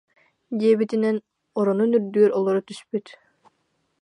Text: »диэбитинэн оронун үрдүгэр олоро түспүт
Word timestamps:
»диэбитинэн 0.59 1.17
оронун 1.59 1.91
үрдүгэр 1.97 2.31
олоро 2.37 2.61
түспүт 2.67 3.05